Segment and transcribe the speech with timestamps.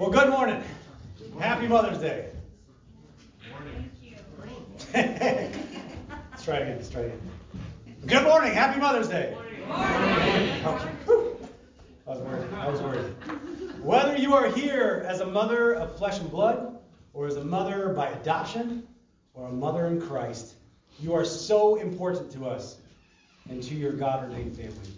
[0.00, 0.64] Well, good morning.
[1.38, 2.30] Happy Mother's Day.
[4.94, 6.76] let's try again.
[6.78, 7.20] Let's try again.
[8.06, 8.54] Good morning.
[8.54, 9.36] Happy Mother's Day.
[9.36, 9.76] Okay.
[10.64, 10.64] I
[12.06, 12.50] was worried.
[12.54, 13.14] I was worried.
[13.82, 16.78] Whether you are here as a mother of flesh and blood,
[17.12, 18.88] or as a mother by adoption,
[19.34, 20.54] or a mother in Christ,
[20.98, 22.78] you are so important to us
[23.50, 24.94] and to your God ordained family.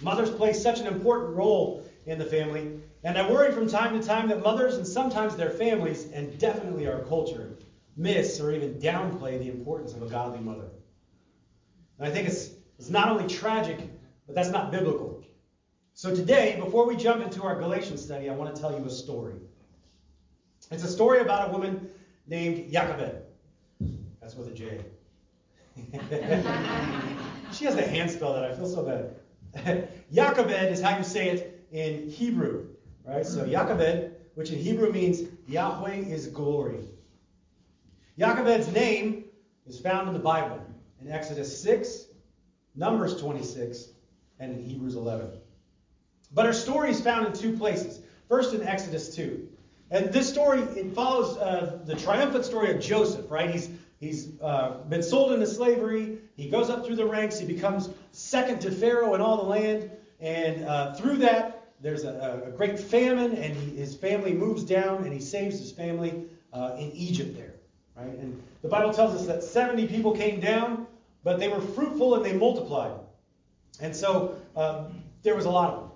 [0.00, 4.04] Mothers play such an important role in the family, and I worry from time to
[4.04, 7.56] time that mothers and sometimes their families, and definitely our culture,
[7.96, 10.66] miss or even downplay the importance of a godly mother.
[12.00, 13.78] And I think it's, it's not only tragic,
[14.26, 15.22] but that's not biblical.
[15.94, 18.90] So today, before we jump into our Galatians study, I want to tell you a
[18.90, 19.36] story.
[20.72, 21.88] It's a story about a woman
[22.26, 23.22] named Jochebed.
[24.20, 24.84] That's with a J.
[27.52, 29.90] she has the hand spell that I feel so bad.
[30.12, 32.66] Jochebed is how you say it in Hebrew,
[33.06, 33.24] right?
[33.24, 36.80] So Jochebed, which in Hebrew means Yahweh is glory.
[38.18, 39.24] Jochebed's name
[39.66, 40.60] is found in the Bible
[41.00, 42.06] in Exodus 6,
[42.74, 43.88] Numbers 26,
[44.38, 45.30] and in Hebrews 11.
[46.32, 48.00] But her story is found in two places.
[48.28, 49.48] First in Exodus 2.
[49.90, 53.50] And this story, it follows uh, the triumphant story of Joseph, right?
[53.50, 53.70] He's,
[54.00, 56.18] he's uh, been sold into slavery.
[56.36, 57.38] He goes up through the ranks.
[57.38, 59.90] He becomes second to Pharaoh in all the land.
[60.18, 65.04] And uh, through that, there's a, a great famine, and he, his family moves down,
[65.04, 67.54] and he saves his family uh, in Egypt there,
[67.96, 68.18] right?
[68.18, 70.86] And the Bible tells us that 70 people came down,
[71.22, 72.92] but they were fruitful and they multiplied.
[73.80, 74.84] And so uh,
[75.22, 75.90] there was a lot of them.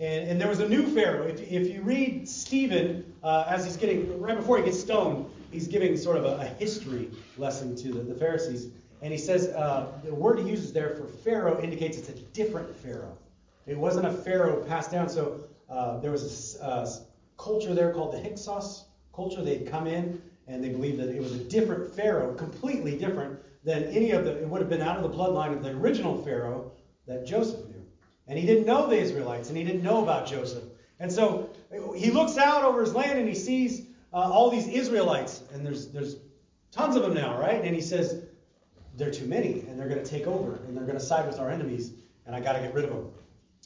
[0.00, 1.26] And, and, there was a new Pharaoh.
[1.26, 5.68] If, if you read Stephen, uh, as he's getting, right before he gets stoned, he's
[5.68, 8.68] giving sort of a, a history lesson to the, the, Pharisees.
[9.02, 12.74] And he says uh, the word he uses there for Pharaoh indicates it's a different
[12.76, 13.16] Pharaoh.
[13.66, 15.08] It wasn't a Pharaoh passed down.
[15.08, 16.90] So uh, there was a uh,
[17.38, 19.42] culture there called the Hyksos culture.
[19.42, 23.84] They'd come in and they believed that it was a different Pharaoh, completely different than
[23.84, 26.72] any of the, it would have been out of the bloodline of the original Pharaoh
[27.06, 27.86] that Joseph knew.
[28.26, 30.64] And he didn't know the Israelites, and he didn't know about Joseph.
[30.98, 31.50] And so
[31.96, 35.88] he looks out over his land and he sees uh, all these Israelites, and there's
[35.88, 36.16] there's
[36.72, 37.62] tons of them now, right?
[37.62, 38.24] And he says,
[38.96, 41.38] they're too many, and they're going to take over, and they're going to side with
[41.38, 41.92] our enemies,
[42.26, 43.10] and I got to get rid of them.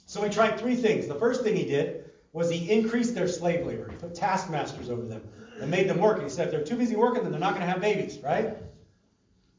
[0.06, 1.06] So he tried three things.
[1.06, 3.88] The first thing he did was he increased their slave labor.
[3.91, 5.22] He put taskmasters over them
[5.60, 6.16] and made them work.
[6.16, 8.19] And he said, if they're too busy working, then they're not going to have babies,
[8.22, 8.47] right?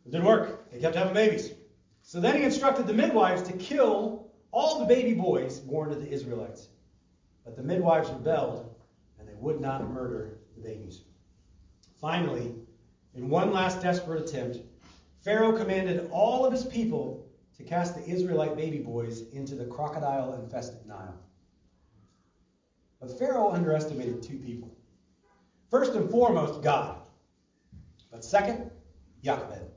[0.05, 0.72] It didn't work.
[0.72, 1.51] They kept having babies.
[2.03, 6.09] So then he instructed the midwives to kill all the baby boys born to the
[6.09, 6.67] Israelites.
[7.44, 8.75] But the midwives rebelled,
[9.19, 11.01] and they would not murder the babies.
[12.00, 12.53] Finally,
[13.16, 14.59] in one last desperate attempt,
[15.22, 17.24] Pharaoh commanded all of his people
[17.57, 21.19] to cast the Israelite baby boys into the crocodile infested Nile.
[22.99, 24.75] But Pharaoh underestimated two people.
[25.69, 26.97] First and foremost, God.
[28.11, 28.71] But second,
[29.23, 29.71] Jochebed.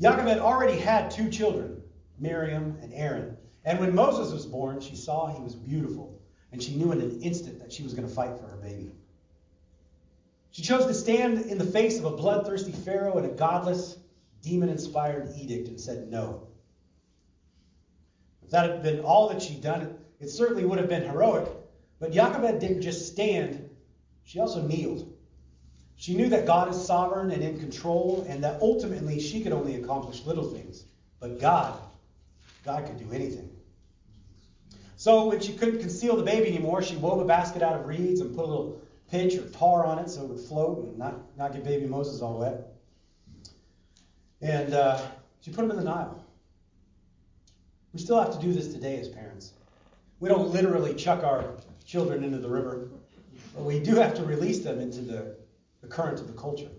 [0.00, 1.82] Jochebed already had two children,
[2.18, 3.36] Miriam and Aaron.
[3.64, 7.22] And when Moses was born, she saw he was beautiful, and she knew in an
[7.22, 8.92] instant that she was going to fight for her baby.
[10.50, 13.96] She chose to stand in the face of a bloodthirsty Pharaoh and a godless,
[14.42, 16.48] demon inspired edict and said no.
[18.52, 21.50] That had been all that she'd done, it certainly would have been heroic.
[21.98, 23.68] But Jochebed didn't just stand,
[24.24, 25.10] she also kneeled.
[25.96, 29.76] She knew that God is sovereign and in control, and that ultimately she could only
[29.76, 30.84] accomplish little things.
[31.18, 31.80] But God,
[32.64, 33.48] God could do anything.
[34.96, 38.20] So when she couldn't conceal the baby anymore, she wove a basket out of reeds
[38.20, 41.36] and put a little pitch or tar on it so it would float and not,
[41.38, 42.74] not get baby Moses all wet.
[44.42, 45.00] And uh,
[45.40, 46.22] she put him in the Nile.
[47.92, 49.52] We still have to do this today as parents.
[50.20, 52.88] We don't literally chuck our children into the river,
[53.54, 55.36] but we do have to release them into the
[55.82, 56.70] the current of the culture.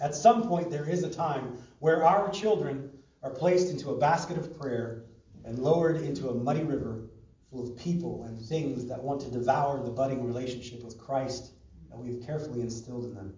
[0.00, 2.90] At some point, there is a time where our children
[3.22, 5.04] are placed into a basket of prayer
[5.44, 7.04] and lowered into a muddy river
[7.50, 11.52] full of people and things that want to devour the budding relationship with Christ
[11.90, 13.34] that we have carefully instilled in them.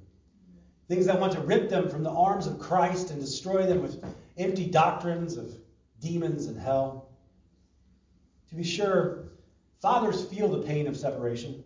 [0.89, 4.05] Things that want to rip them from the arms of Christ and destroy them with
[4.39, 5.53] empty doctrines of
[6.05, 7.09] demons and hell.
[8.51, 9.25] To be sure,
[9.81, 11.65] fathers feel the pain of separation,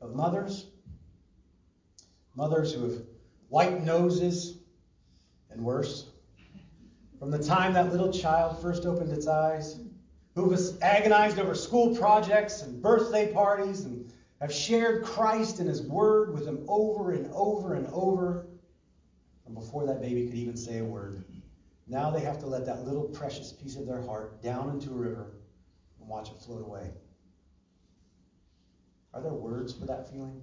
[0.00, 0.66] but mothers,
[2.34, 3.02] mothers who have
[3.48, 4.58] white noses
[5.50, 6.08] and worse.
[7.18, 9.78] From the time that little child first opened its eyes,
[10.34, 14.10] who have agonized over school projects and birthday parties and
[14.40, 18.46] have shared Christ and His Word with them over and over and over
[19.44, 21.24] from before that baby could even say a word.
[21.90, 24.94] Now they have to let that little precious piece of their heart down into a
[24.94, 25.32] river
[25.98, 26.92] and watch it float away.
[29.12, 30.40] Are there words for that feeling?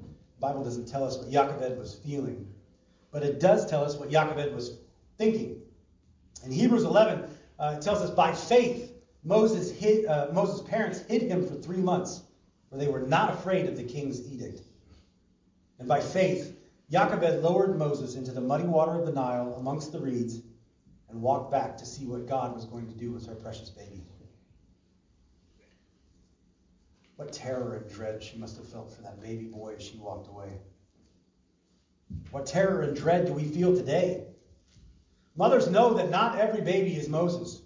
[0.00, 2.48] The Bible doesn't tell us what Jochebed was feeling,
[3.12, 4.78] but it does tell us what Jochebed was
[5.18, 5.60] thinking.
[6.42, 7.28] In Hebrews 11,
[7.58, 8.90] uh, it tells us by faith,
[9.22, 12.22] Moses hid, uh, Moses' parents hid him for three months,
[12.70, 14.62] for they were not afraid of the king's edict.
[15.78, 16.53] And by faith,
[16.90, 20.40] Jochebed lowered Moses into the muddy water of the Nile amongst the reeds
[21.08, 24.02] and walked back to see what God was going to do with her precious baby.
[27.16, 30.28] What terror and dread she must have felt for that baby boy as she walked
[30.28, 30.58] away.
[32.30, 34.26] What terror and dread do we feel today?
[35.36, 37.62] Mothers know that not every baby is Moses.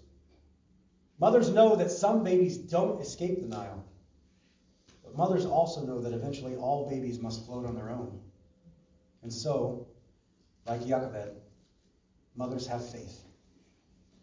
[1.19, 3.83] Mothers know that some babies don't escape the Nile.
[5.03, 8.19] But mothers also know that eventually all babies must float on their own.
[9.23, 9.87] And so,
[10.65, 11.35] like Jochebed,
[12.35, 13.23] mothers have faith.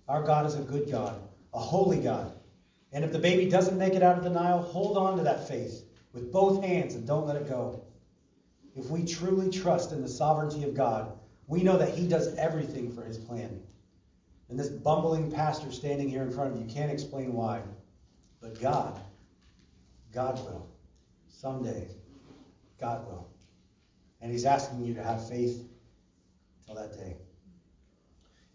[0.08, 1.20] Our God is a good God,
[1.52, 2.32] a holy God.
[2.92, 5.48] And if the baby doesn't make it out of the Nile, hold on to that
[5.48, 7.84] faith with both hands and don't let it go.
[8.74, 12.92] If we truly trust in the sovereignty of God, we know that He does everything
[12.94, 13.60] for His plan.
[14.48, 17.62] And this bumbling pastor standing here in front of you can't explain why.
[18.40, 19.00] But God,
[20.12, 20.68] God will.
[21.28, 21.88] Someday,
[22.80, 23.28] God will.
[24.20, 25.64] And He's asking you to have faith
[26.66, 27.16] till that day.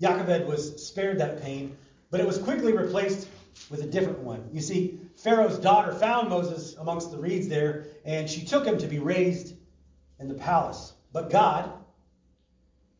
[0.01, 1.77] Jochebed was spared that pain,
[2.09, 3.27] but it was quickly replaced
[3.69, 4.49] with a different one.
[4.51, 8.87] You see, Pharaoh's daughter found Moses amongst the reeds there, and she took him to
[8.87, 9.55] be raised
[10.19, 10.93] in the palace.
[11.13, 11.71] But God,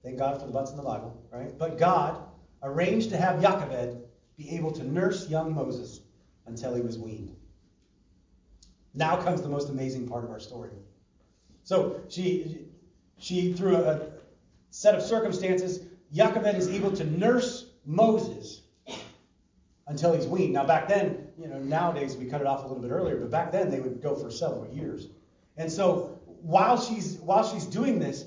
[0.04, 1.58] thank God for the butts in the Bible, right?
[1.58, 2.24] But God
[2.62, 3.98] arranged to have Jochebed
[4.38, 6.02] be able to nurse young Moses
[6.46, 7.36] until he was weaned.
[8.94, 10.72] Now comes the most amazing part of our story.
[11.72, 12.66] So she,
[13.18, 14.10] she through a
[14.72, 18.64] set of circumstances, Jochebed is able to nurse Moses
[19.88, 20.52] until he's weaned.
[20.52, 23.32] Now, back then, you know, nowadays we cut it off a little bit earlier, but
[23.32, 25.08] back then they would go for several years.
[25.56, 28.26] And so while she's while she's doing this,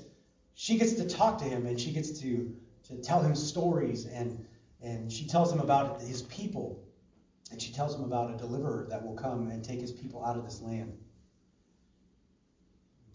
[0.55, 2.51] she gets to talk to him and she gets to
[2.87, 4.43] to tell him stories and
[4.81, 6.83] and she tells him about his people
[7.51, 10.35] and she tells him about a deliverer that will come and take his people out
[10.35, 10.97] of this land.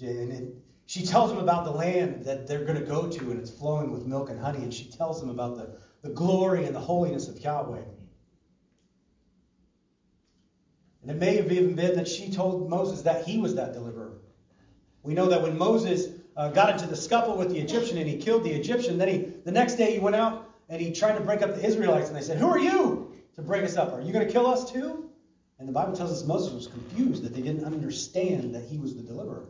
[0.08, 0.54] And it,
[0.86, 3.92] she tells him about the land that they're going to go to, and it's flowing
[3.92, 4.62] with milk and honey.
[4.62, 7.82] And she tells him about the, the glory and the holiness of Yahweh.
[11.02, 14.18] And it may have even been that she told Moses that he was that deliverer.
[15.02, 18.18] We know that when Moses uh, got into the scuffle with the Egyptian and he
[18.18, 21.20] killed the Egyptian, then he, the next day he went out and he tried to
[21.20, 22.08] break up the Israelites.
[22.08, 23.92] And they said, Who are you to break us up?
[23.92, 25.08] Are you going to kill us too?
[25.58, 28.94] And the Bible tells us Moses was confused that they didn't understand that he was
[28.94, 29.46] the deliverer.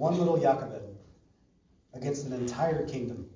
[0.00, 0.96] One little Jochebed
[1.92, 3.28] against an entire kingdom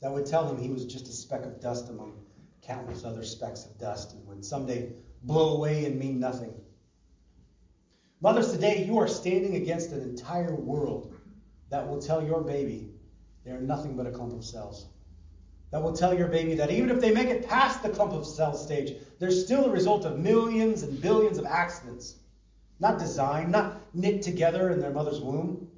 [0.00, 2.24] that would tell him he was just a speck of dust among
[2.62, 4.94] countless other specks of dust and would someday
[5.24, 6.54] blow away and mean nothing.
[8.22, 11.14] Mothers, today you are standing against an entire world
[11.68, 12.88] that will tell your baby
[13.44, 14.86] they are nothing but a clump of cells.
[15.70, 18.24] That will tell your baby that even if they make it past the clump of
[18.24, 22.14] cells stage, they're still the result of millions and billions of accidents
[22.82, 25.68] not designed, not knit together in their mother's womb.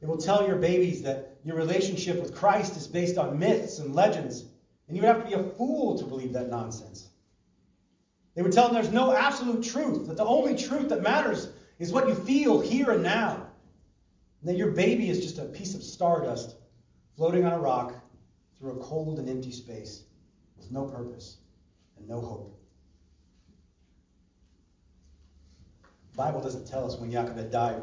[0.00, 3.94] It will tell your babies that your relationship with Christ is based on myths and
[3.94, 4.44] legends,
[4.88, 7.08] and you would have to be a fool to believe that nonsense.
[8.34, 11.92] They would tell them there's no absolute truth, that the only truth that matters is
[11.92, 13.46] what you feel here and now,
[14.40, 16.56] and that your baby is just a piece of stardust
[17.16, 17.94] floating on a rock
[18.58, 20.02] through a cold and empty space
[20.56, 21.36] with no purpose
[21.96, 22.61] and no hope.
[26.12, 27.82] The Bible doesn't tell us when Jochebed died.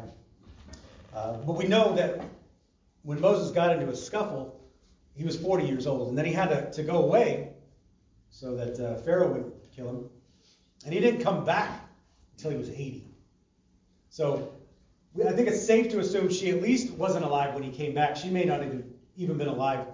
[1.14, 2.22] Uh, but we know that
[3.02, 4.60] when Moses got into a scuffle,
[5.14, 6.08] he was 40 years old.
[6.08, 7.50] And then he had to, to go away
[8.30, 10.10] so that uh, Pharaoh would kill him.
[10.84, 11.88] And he didn't come back
[12.34, 13.04] until he was 80.
[14.10, 14.52] So
[15.26, 18.16] I think it's safe to assume she at least wasn't alive when he came back.
[18.16, 18.82] She may not have
[19.16, 19.86] even been alive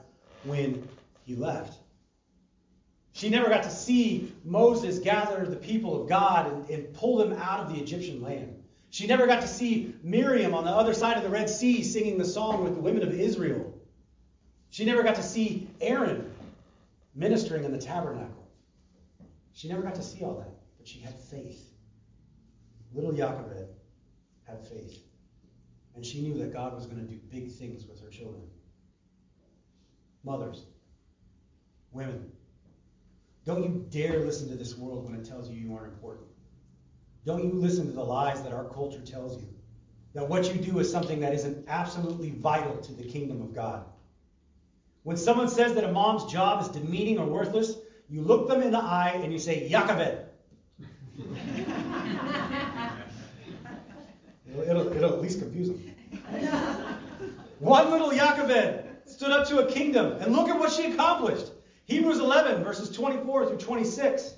[0.44, 0.86] when
[1.24, 1.78] he left.
[3.16, 7.32] She never got to see Moses gather the people of God and, and, pull them
[7.32, 8.62] out of the Egyptian land.
[8.90, 12.18] She never got to see Miriam on the other side of the Red Sea singing
[12.18, 13.72] the song with the women of Israel.
[14.68, 16.30] She never got to see Aaron
[17.14, 18.50] ministering in the tabernacle.
[19.54, 21.70] She never got to see all that, but she had faith.
[22.92, 23.66] Little Jochebed
[24.44, 25.00] had faith.
[25.94, 28.42] And she knew that God was going to do big things with her children.
[30.22, 30.66] Mothers,
[31.92, 32.30] women,
[33.46, 36.26] don't you dare listen to this world when it tells you you aren't important.
[37.24, 39.48] Don't you listen to the lies that our culture tells you.
[40.14, 43.84] That what you do is something that isn't absolutely vital to the kingdom of God.
[45.04, 47.76] When someone says that a mom's job is demeaning or worthless,
[48.08, 50.24] you look them in the eye and you say, Yakaved.
[54.48, 55.94] it'll, it'll, it'll at least confuse them.
[57.60, 61.52] One little Yakaved stood up to a kingdom, and look at what she accomplished.
[61.86, 64.34] Hebrews 11, verses 24 through 26.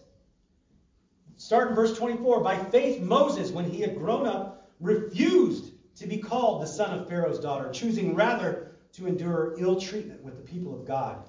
[1.38, 2.42] Start in verse 24.
[2.42, 7.08] By faith, Moses, when he had grown up, refused to be called the son of
[7.08, 11.26] Pharaoh's daughter, choosing rather to endure ill treatment with the people of God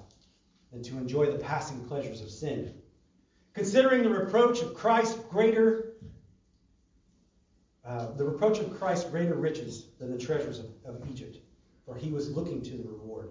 [0.70, 2.74] than to enjoy the passing pleasures of sin.
[3.54, 5.94] Considering the reproach of Christ greater,
[7.84, 11.38] uh, the reproach of Christ greater riches than the treasures of, of Egypt,
[11.86, 13.30] for he was looking to the reward.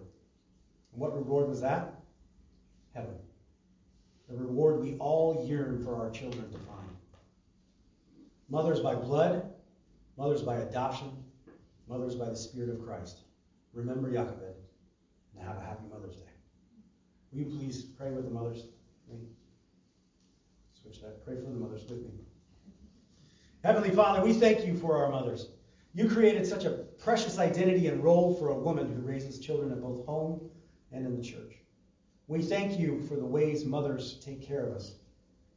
[0.91, 1.99] And what reward was that?
[2.93, 3.15] Heaven.
[4.27, 6.89] The reward we all yearn for our children to find.
[8.50, 9.51] Mothers by blood,
[10.17, 11.12] mothers by adoption,
[11.88, 13.22] mothers by the Spirit of Christ.
[13.74, 14.53] Remember Yaakov
[15.36, 16.24] and have a happy Mother's Day.
[17.31, 18.65] Will you please pray with the mothers?
[20.81, 21.24] Switch that.
[21.25, 22.12] Pray for the mothers with me.
[23.63, 25.50] Heavenly Father, we thank you for our mothers.
[25.93, 29.81] You created such a precious identity and role for a woman who raises children at
[29.81, 30.50] both home
[30.91, 31.58] and in the church.
[32.29, 34.93] We thank you for the ways mothers take care of us,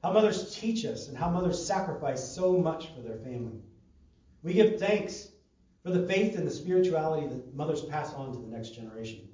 [0.03, 3.59] how mothers teach us, and how mothers sacrifice so much for their family.
[4.43, 5.29] We give thanks
[5.83, 9.29] for the faith and the spirituality that mothers pass on to the next generation,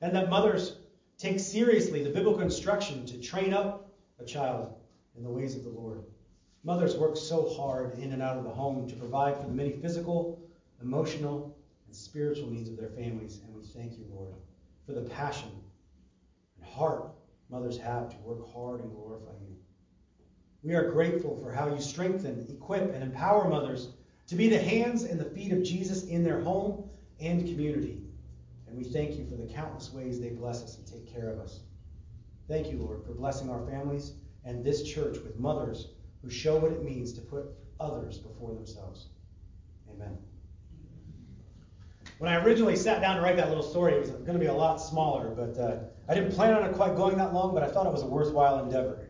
[0.00, 0.78] and that mothers
[1.18, 4.72] take seriously the biblical instruction to train up a child
[5.18, 6.02] in the ways of the Lord.
[6.62, 9.72] Mothers work so hard in and out of the home to provide for the many
[9.72, 10.42] physical,
[10.80, 14.32] emotional, and spiritual needs of their families, and we thank you, Lord,
[14.86, 15.50] for the passion
[16.64, 17.14] heart
[17.50, 19.56] mothers have to work hard and glorify you.
[20.62, 23.90] We are grateful for how you strengthen, equip, and empower mothers
[24.28, 26.88] to be the hands and the feet of Jesus in their home
[27.20, 28.02] and community.
[28.66, 31.38] And we thank you for the countless ways they bless us and take care of
[31.38, 31.60] us.
[32.48, 35.88] Thank you, Lord, for blessing our families and this church with mothers
[36.22, 37.46] who show what it means to put
[37.78, 39.08] others before themselves.
[39.90, 40.18] Amen.
[42.18, 44.46] When I originally sat down to write that little story, it was going to be
[44.46, 45.76] a lot smaller, but uh,
[46.08, 48.06] I didn't plan on it quite going that long, but I thought it was a
[48.06, 49.08] worthwhile endeavor.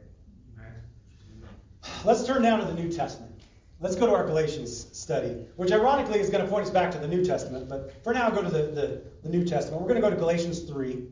[2.04, 3.32] Let's turn now to the New Testament.
[3.80, 6.98] Let's go to our Galatians study, which ironically is going to point us back to
[6.98, 9.82] the New Testament, but for now, go to the, the, the New Testament.
[9.82, 11.02] We're going to go to Galatians 3,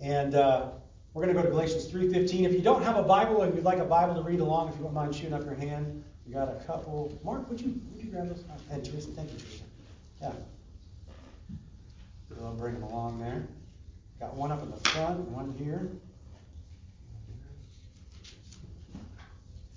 [0.00, 0.70] and uh,
[1.12, 2.44] we're going to go to Galatians 3.15.
[2.44, 4.76] If you don't have a Bible and you'd like a Bible to read along, if
[4.76, 7.16] you don't mind shooting up your hand, we got a couple.
[7.22, 8.42] Mark, would you, would you grab those?
[8.70, 9.64] And Teresa, thank you, Teresa.
[10.20, 10.32] Yeah.
[12.42, 13.46] I'll bring them along there.
[14.22, 15.88] Got one up in the front one here.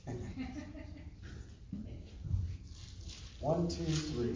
[3.40, 4.36] one, two, three.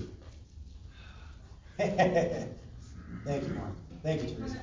[1.78, 3.70] Thank you, Mark.
[4.02, 4.58] Thank you, Teresa.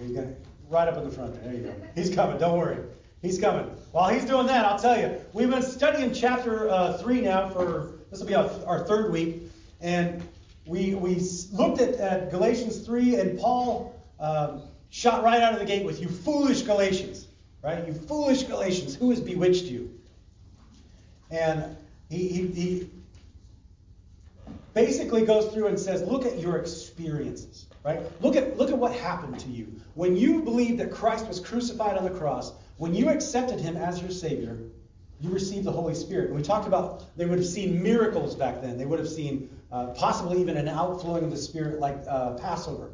[0.00, 0.32] He's gonna
[0.70, 1.52] right up in the front there.
[1.52, 1.74] There you go.
[1.94, 2.38] He's coming.
[2.38, 2.78] Don't worry.
[3.20, 3.66] He's coming.
[3.92, 7.98] While he's doing that, I'll tell you, we've been studying chapter uh, three now for
[8.10, 9.42] this will be our, our third week,
[9.82, 10.26] and
[10.64, 11.20] we we
[11.52, 16.00] looked at, at Galatians three, and Paul um, shot right out of the gate with
[16.00, 17.28] you foolish Galatians,
[17.62, 17.86] right?
[17.86, 19.92] You foolish Galatians, who has bewitched you?
[21.30, 21.76] And
[22.08, 22.90] he, he, he
[24.74, 28.00] basically goes through and says, look at your experiences, right?
[28.22, 31.96] Look at look at what happened to you when you believed that Christ was crucified
[31.96, 32.52] on the cross.
[32.76, 34.58] When you accepted Him as your Savior,
[35.20, 36.26] you received the Holy Spirit.
[36.26, 38.76] And we talked about they would have seen miracles back then.
[38.76, 42.90] They would have seen uh, possibly even an outflowing of the Spirit like uh, Passover,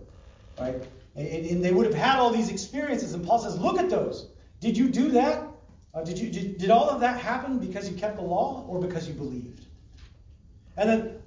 [0.58, 0.76] right?
[1.14, 3.12] And, and, they would have had all these experiences.
[3.12, 4.28] And Paul says, look at those.
[4.60, 5.46] Did you do that?
[5.94, 8.80] Uh, did you did, did all of that happen because you kept the law or
[8.80, 9.66] because you believed?
[10.78, 11.22] And then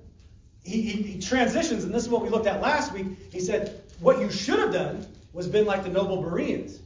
[0.63, 3.05] he, he, he transitions, and this is what we looked at last week.
[3.31, 6.79] He said, what you should have done was been like the noble Bereans.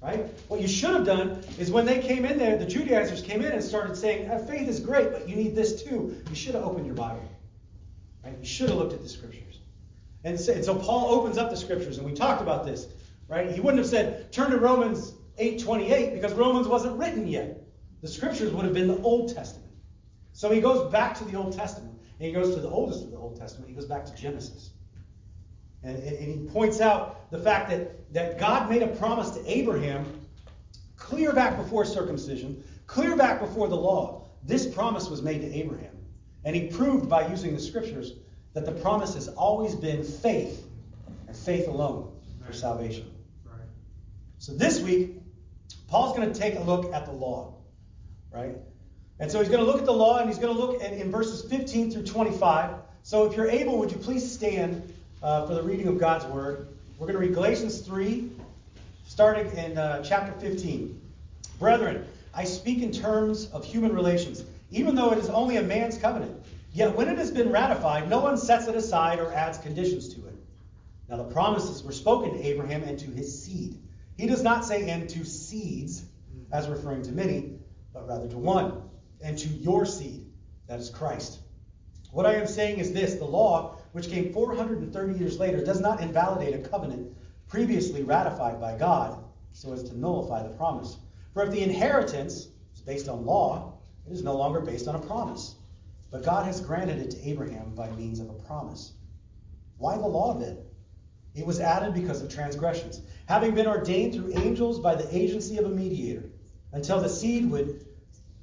[0.00, 0.26] Right?
[0.46, 3.50] What you should have done is when they came in there, the Judaizers came in
[3.50, 6.16] and started saying, faith is great, but you need this too.
[6.28, 7.28] You should have opened your Bible.
[8.22, 8.36] Right?
[8.38, 9.45] You should have looked at the scriptures.
[10.26, 12.88] And so, and so Paul opens up the scriptures, and we talked about this.
[13.28, 13.48] Right?
[13.48, 17.62] He wouldn't have said, turn to Romans 8:28 because Romans wasn't written yet.
[18.02, 19.72] The scriptures would have been the Old Testament.
[20.32, 21.92] So he goes back to the Old Testament.
[22.18, 23.68] And he goes to the oldest of the Old Testament.
[23.68, 24.70] He goes back to Genesis.
[25.84, 29.44] And, and, and, he points out the fact that, that God made a promise to
[29.46, 30.06] Abraham
[30.96, 34.26] clear back before circumcision, clear back before the law.
[34.42, 35.96] This promise was made to Abraham.
[36.44, 38.14] And he proved by using the scriptures
[38.56, 40.66] that the promise has always been faith
[41.28, 42.10] and faith alone
[42.46, 43.04] for salvation.
[43.44, 43.60] Right.
[44.38, 45.10] So this week,
[45.88, 47.52] Paul's going to take a look at the law,
[48.32, 48.56] right?
[49.20, 50.94] And so he's going to look at the law and he's going to look at,
[50.94, 52.76] in verses 15 through 25.
[53.02, 54.90] So if you're able, would you please stand
[55.22, 56.68] uh, for the reading of God's word?
[56.98, 58.30] We're going to read Galatians 3,
[59.06, 60.98] starting in uh, chapter 15.
[61.58, 65.98] Brethren, I speak in terms of human relations, even though it is only a man's
[65.98, 66.42] covenant.
[66.76, 70.26] Yet when it has been ratified, no one sets it aside or adds conditions to
[70.26, 70.34] it.
[71.08, 73.80] Now the promises were spoken to Abraham and to his seed.
[74.18, 76.04] He does not say and to seeds,
[76.52, 77.54] as referring to many,
[77.94, 78.82] but rather to one,
[79.22, 80.26] and to your seed,
[80.66, 81.38] that is Christ.
[82.12, 86.02] What I am saying is this the law, which came 430 years later, does not
[86.02, 87.10] invalidate a covenant
[87.48, 90.98] previously ratified by God so as to nullify the promise.
[91.32, 95.06] For if the inheritance is based on law, it is no longer based on a
[95.06, 95.54] promise.
[96.10, 98.92] But God has granted it to Abraham by means of a promise.
[99.78, 100.58] Why the law then?
[101.34, 105.66] It was added because of transgressions, having been ordained through angels by the agency of
[105.66, 106.30] a mediator,
[106.72, 107.84] until the seed would,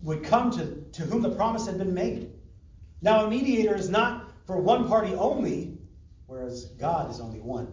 [0.03, 2.32] would come to, to whom the promise had been made.
[3.01, 5.77] Now, a mediator is not for one party only,
[6.27, 7.67] whereas God is only one.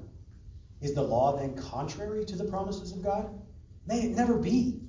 [0.81, 3.29] Is the law then contrary to the promises of God?
[3.87, 4.81] May it never be.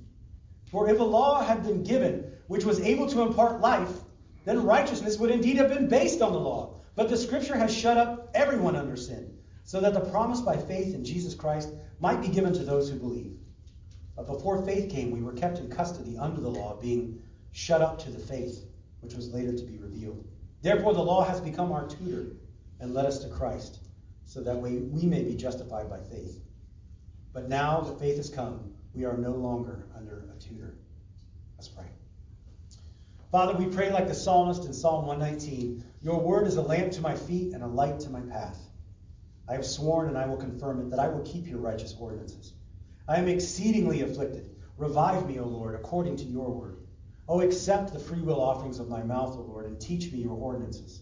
[0.70, 3.90] For if a law had been given which was able to impart life,
[4.44, 6.80] then righteousness would indeed have been based on the law.
[6.94, 10.94] But the scripture has shut up everyone under sin, so that the promise by faith
[10.94, 11.70] in Jesus Christ
[12.00, 13.36] might be given to those who believe.
[14.16, 17.22] But before faith came, we were kept in custody under the law, being
[17.52, 18.64] shut up to the faith
[19.00, 20.26] which was later to be revealed.
[20.60, 22.36] Therefore, the law has become our tutor
[22.80, 23.78] and led us to Christ,
[24.26, 26.40] so that we, we may be justified by faith.
[27.32, 30.74] But now that faith has come, we are no longer under a tutor.
[31.56, 31.86] Let's pray.
[33.32, 37.00] Father, we pray like the psalmist in Psalm 119 Your word is a lamp to
[37.00, 38.58] my feet and a light to my path.
[39.48, 42.52] I have sworn and I will confirm it that I will keep your righteous ordinances.
[43.08, 44.54] I am exceedingly afflicted.
[44.76, 46.80] Revive me, O Lord, according to your word.
[47.26, 51.00] O accept the freewill offerings of my mouth, O Lord, and teach me your ordinances.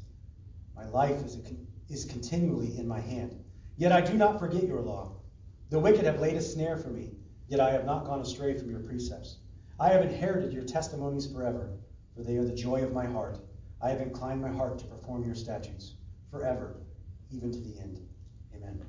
[0.76, 1.36] My life is,
[1.88, 3.42] is continually in my hand.
[3.76, 5.16] Yet I do not forget your law.
[5.70, 7.10] The wicked have laid a snare for me,
[7.48, 9.38] yet I have not gone astray from your precepts.
[9.80, 11.72] I have inherited your testimonies forever
[12.20, 13.38] for they are the joy of my heart.
[13.82, 15.94] I have inclined my heart to perform your statutes
[16.30, 16.74] forever,
[17.32, 18.00] even to the end.
[18.54, 18.80] Amen.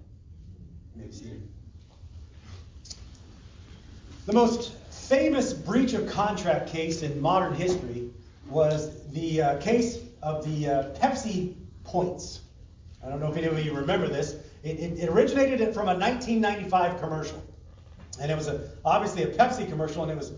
[4.25, 8.09] The most famous breach of contract case in modern history
[8.49, 12.41] was the uh, case of the uh, Pepsi points.
[13.03, 14.35] I don't know if any of you remember this.
[14.63, 17.41] It, it, it originated from a 1995 commercial.
[18.19, 20.33] And it was a, obviously a Pepsi commercial, and it was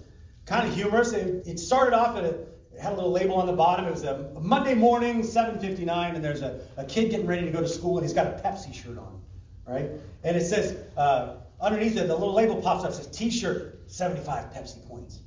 [0.46, 1.12] kind of humorous.
[1.12, 3.86] It, it started off at a it had a little label on the bottom.
[3.86, 7.62] It was a, Monday morning, 7:59, and there's a, a kid getting ready to go
[7.62, 9.22] to school, and he's got a Pepsi shirt on,
[9.68, 9.90] right?
[10.24, 14.88] And it says uh, underneath it, the little label pops up, says T-shirt, 75 Pepsi
[14.88, 15.20] points.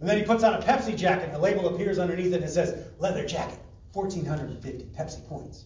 [0.00, 2.44] And then he puts on a Pepsi jacket, and the label appears underneath it, and
[2.44, 3.58] it says leather jacket,
[3.92, 5.64] 1,450 Pepsi points.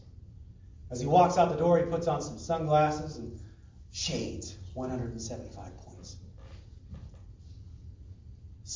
[0.91, 3.39] As he walks out the door, he puts on some sunglasses and
[3.93, 5.73] shades, 175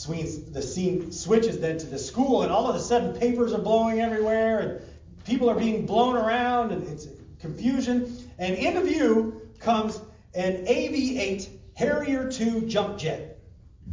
[0.07, 3.61] swings, the scene switches then to the school, and all of a sudden papers are
[3.61, 4.81] blowing everywhere, and
[5.25, 7.09] people are being blown around, and it's
[7.40, 8.16] confusion.
[8.38, 10.01] And into view comes
[10.35, 13.38] an AV-8 Harrier II jump jet.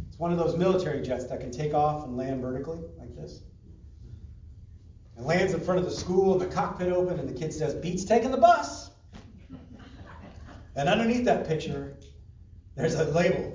[0.08, 3.42] It's one of those military jets that can take off and land vertically like this.
[5.18, 7.74] It lands in front of the school, and the cockpit open, and the kid says,
[7.74, 8.90] "Beats taking the bus."
[10.76, 11.96] And underneath that picture,
[12.76, 13.52] there's a label,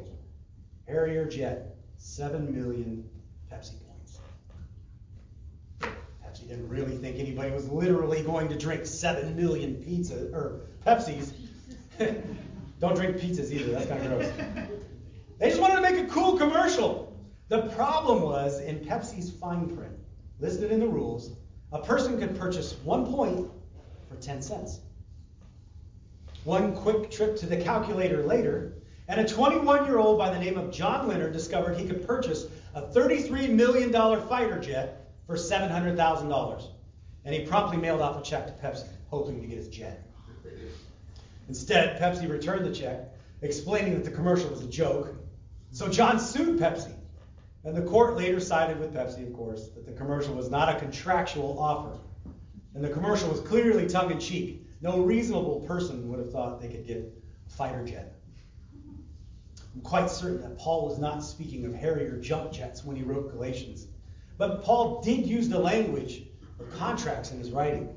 [0.88, 1.69] Harrier jet.
[2.00, 3.08] 7 million
[3.52, 4.20] Pepsi points.
[5.82, 11.34] Pepsi didn't really think anybody was literally going to drink 7 million pizza or Pepsis.
[12.80, 14.32] Don't drink pizzas either, that's kind of gross.
[15.38, 17.14] They just wanted to make a cool commercial.
[17.50, 19.94] The problem was in Pepsi's fine print,
[20.40, 21.32] listed in the rules,
[21.74, 23.50] a person could purchase one point
[24.08, 24.80] for 10 cents.
[26.46, 28.79] One quick trip to the calculator later
[29.10, 32.45] and a 21 year old by the name of John Leonard discovered he could purchase
[32.76, 36.67] a $33 million fighter jet for $700,000.
[37.26, 40.06] And he promptly mailed off a check to Pepsi, hoping to get his jet.
[41.48, 43.10] Instead, Pepsi returned the check,
[43.41, 45.15] explaining that the commercial was a joke.
[45.72, 46.93] So John sued Pepsi.
[47.65, 50.80] And the court later sided with Pepsi, of course, that the commercial was not a
[50.80, 51.98] contractual offer.
[52.76, 54.67] And the commercial was clearly tongue in cheek.
[54.82, 58.19] No reasonable person would have thought they could get a fighter jet.
[59.80, 63.32] I'm quite certain that Paul was not speaking of Harrier jump jets when he wrote
[63.32, 63.88] Galatians.
[64.38, 66.24] But Paul did use the language
[66.60, 67.88] of contracts in his writing.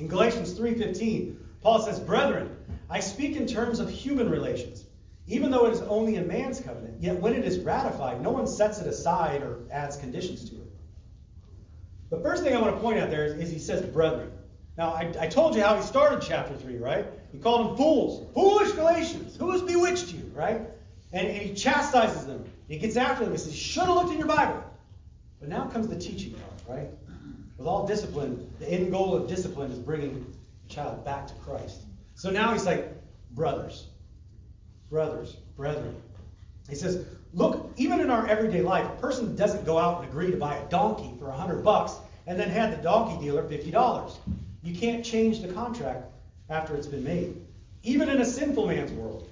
[0.00, 2.56] In Galatians 3:15, Paul says, "Brethren,
[2.90, 4.86] I speak in terms of human relations.
[5.28, 8.48] Even though it is only a man's covenant, yet when it is ratified, no one
[8.48, 10.72] sets it aside or adds conditions to it."
[12.10, 14.32] The first thing I want to point out there is, is he says, "Brethren."
[14.76, 17.06] Now, I, I, told you how he started chapter 3, right?
[17.30, 18.26] He called them fools.
[18.34, 19.36] Foolish Galatians.
[19.36, 20.62] Who has bewitched you, right?
[21.14, 22.44] And, he chastises them.
[22.68, 23.32] He gets after them.
[23.32, 24.62] He says, You should have looked in your Bible.
[25.38, 26.88] But now comes the teaching part, right?
[27.56, 30.26] With all discipline, the end goal of discipline is bringing
[30.66, 31.82] the child back to Christ.
[32.16, 32.90] So now he's like,
[33.30, 33.86] Brothers,
[34.90, 35.94] brothers, brethren.
[36.68, 40.30] He says, Look, even in our everyday life, a person doesn't go out and agree
[40.30, 41.94] to buy a donkey for 100 bucks
[42.26, 44.16] and then hand the donkey dealer $50.
[44.62, 46.04] You can't change the contract
[46.48, 47.36] after it's been made,
[47.82, 49.28] even in a sinful man's world.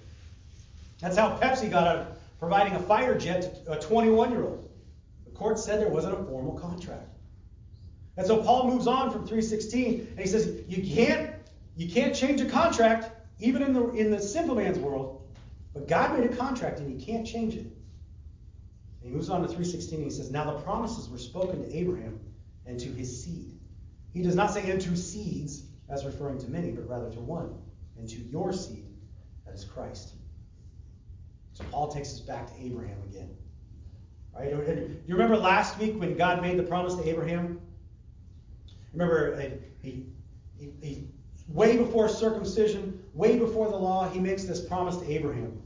[1.03, 4.71] That's how Pepsi got out of providing a fighter jet to a 21 year old.
[5.25, 7.09] The court said there wasn't a formal contract.
[8.17, 11.35] And so Paul moves on from 316 and he says, You can't,
[11.77, 13.11] you can't change a contract,
[13.41, 15.27] even in the in the simple man's world,
[15.75, 17.67] but God made a contract and you can't change it.
[17.67, 21.77] And he moves on to 316 and he says, Now the promises were spoken to
[21.77, 22.21] Abraham
[22.65, 23.59] and to his seed.
[24.13, 27.59] He does not say into seeds as referring to many, but rather to one,
[27.99, 28.87] and to your seed,
[29.45, 30.13] that is Christ.
[31.55, 33.31] So Paul takes us back to Abraham again.
[34.35, 34.51] Right?
[34.51, 37.61] You remember last week when God made the promise to Abraham?
[38.93, 39.39] Remember,
[39.83, 40.07] he,
[40.59, 41.09] he, he,
[41.49, 45.61] way before circumcision, way before the law, he makes this promise to Abraham.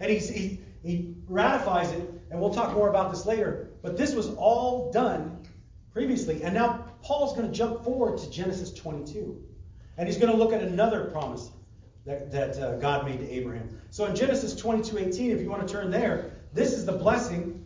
[0.00, 3.70] And he, he, he ratifies it, and we'll talk more about this later.
[3.82, 5.38] But this was all done
[5.92, 6.42] previously.
[6.42, 9.42] And now Paul's going to jump forward to Genesis 22.
[9.96, 11.50] And he's going to look at another promise
[12.08, 13.68] that, that uh, God made to Abraham.
[13.90, 17.64] So in Genesis 22 18, if you want to turn there, this is the blessing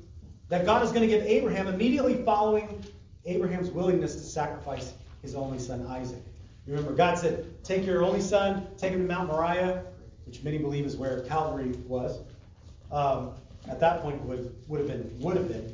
[0.49, 2.85] that God is going to give Abraham immediately following
[3.25, 6.21] Abraham's willingness to sacrifice his only son Isaac.
[6.67, 9.85] You remember, God said, Take your only son, take him to Mount Moriah,
[10.27, 12.19] which many believe is where Calvary was.
[12.91, 13.31] Um,
[13.69, 15.73] at that point, would, would have been, would have been.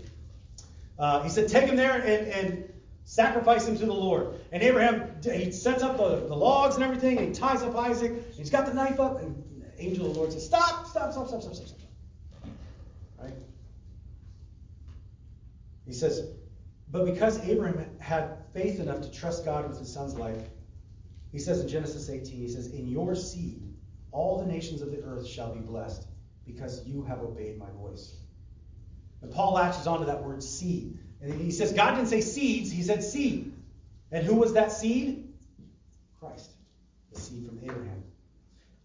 [0.98, 2.67] Uh, he said, Take him there and, and
[3.08, 4.34] sacrifice him to the Lord.
[4.52, 8.10] And Abraham, he sets up the, the logs and everything, and he ties up Isaac,
[8.10, 11.12] and he's got the knife up, and the angel of the Lord says, Stop, stop,
[11.12, 12.50] stop, stop, stop, stop, stop.
[13.18, 13.32] Right?
[15.86, 16.32] He says,
[16.90, 20.42] But because Abraham had faith enough to trust God with his son's life,
[21.32, 23.62] he says in Genesis 18, he says, In your seed,
[24.12, 26.06] all the nations of the earth shall be blessed,
[26.44, 28.16] because you have obeyed my voice.
[29.22, 30.98] And Paul latches onto that word seed.
[31.20, 33.52] And he says God didn't say seeds, he said seed.
[34.10, 35.28] And who was that seed?
[36.18, 36.50] Christ,
[37.12, 38.02] the seed from Abraham.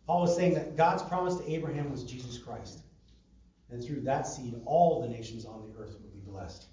[0.05, 2.79] Paul was saying that God's promise to Abraham was Jesus Christ.
[3.71, 6.65] And through that seed, all the nations on the earth would be blessed.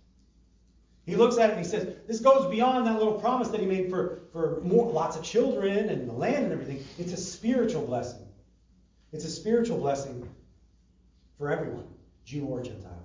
[1.07, 3.67] He looks at it and he says, This goes beyond that little promise that he
[3.67, 6.85] made for, for more, lots of children and the land and everything.
[6.99, 8.27] It's a spiritual blessing.
[9.13, 10.29] It's a spiritual blessing
[11.39, 11.87] for everyone,
[12.25, 13.00] Jew or Gentile.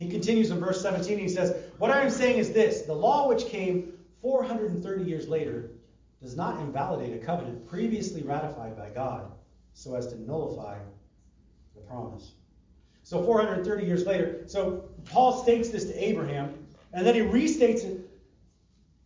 [0.00, 1.18] He continues in verse 17.
[1.18, 5.70] He says, What I am saying is this the law which came 430 years later
[6.22, 9.30] does not invalidate a covenant previously ratified by God
[9.74, 10.78] so as to nullify
[11.74, 12.32] the promise.
[13.02, 18.00] So 430 years later, so Paul states this to Abraham, and then he restates it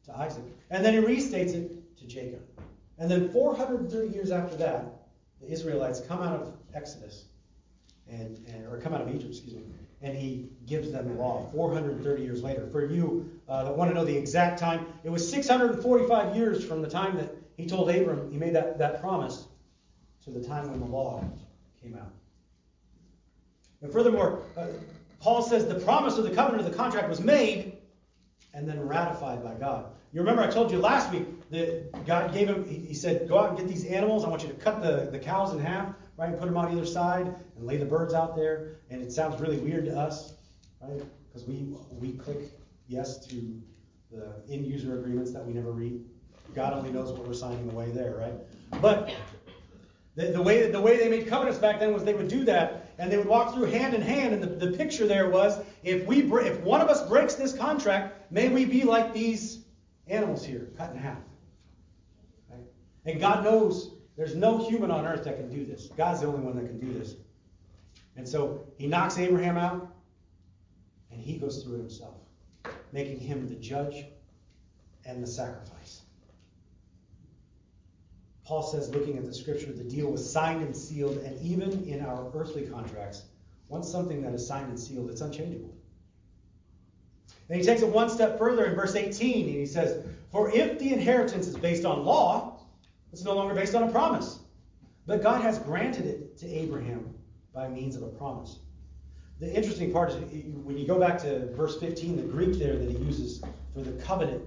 [0.05, 2.43] to Isaac, and then he restates it to Jacob.
[2.99, 4.85] And then 430 years after that,
[5.41, 7.25] the Israelites come out of Exodus,
[8.09, 9.63] and, and or come out of Egypt, excuse me,
[10.03, 12.67] and he gives them the law 430 years later.
[12.71, 16.83] For you uh, that want to know the exact time, it was 645 years from
[16.83, 19.47] the time that he told Abram, he made that, that promise,
[20.25, 21.25] to the time when the law
[21.83, 22.13] came out.
[23.83, 24.67] And furthermore, uh,
[25.21, 27.79] Paul says the promise of the covenant of the contract was made
[28.53, 29.87] and then ratified by God.
[30.13, 33.39] You remember I told you last week that God gave him, he, he said, go
[33.39, 34.25] out and get these animals.
[34.25, 36.39] I want you to cut the, the cows in half right?
[36.39, 38.77] Put them on either side and lay the birds out there.
[38.91, 40.35] And it sounds really weird to us,
[40.81, 41.03] right?
[41.29, 42.51] Because we we click
[42.89, 43.61] yes to
[44.11, 46.05] the end user agreements that we never read.
[46.55, 48.35] God only knows what we're signing away there, right?
[48.81, 49.13] But
[50.15, 52.93] the, the way the way they made covenants back then was they would do that
[52.99, 54.35] and they would walk through hand in hand.
[54.35, 58.31] And the, the picture there was if we if one of us breaks this contract,
[58.31, 59.65] may we be like these
[60.07, 61.19] animals here, cut in half.
[62.51, 62.61] Right?
[63.07, 65.89] And God knows there's no human on earth that can do this.
[65.97, 67.17] God's the only one that can do this.
[68.17, 69.89] And so he knocks Abraham out,
[71.11, 72.15] and he goes through it himself,
[72.93, 74.05] making him the judge
[75.05, 76.03] and the sacrifice.
[78.45, 82.05] Paul says, looking at the scripture, the deal was signed and sealed, and even in
[82.05, 83.23] our earthly contracts,
[83.69, 85.75] once something that is signed and sealed, it's unchangeable.
[87.49, 90.79] And he takes it one step further in verse 18, and he says, For if
[90.79, 92.54] the inheritance is based on law,
[93.25, 94.41] it's no longer based on a promise.
[95.07, 97.15] But God has granted it to Abraham
[97.55, 98.59] by means of a promise.
[99.41, 100.17] The interesting part is
[100.63, 103.93] when you go back to verse 15, the Greek there that he uses for the
[103.93, 104.43] covenant,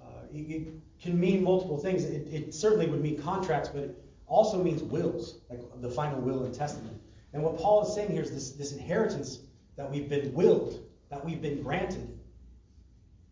[0.00, 0.68] uh, it,
[1.02, 2.04] can mean multiple things.
[2.04, 6.44] It, it, certainly would mean contracts, but it also means wills, like the final will
[6.44, 6.96] and testament.
[7.32, 9.40] And what Paul is saying here is this, this inheritance
[9.74, 10.78] that we've been willed,
[11.10, 12.19] that we've been granted.